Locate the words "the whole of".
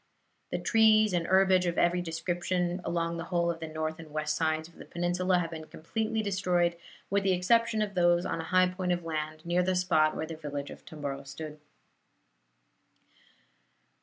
3.17-3.59